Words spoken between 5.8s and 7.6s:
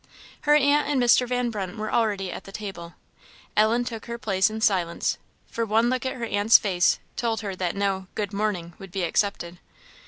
look at her aunt's face told her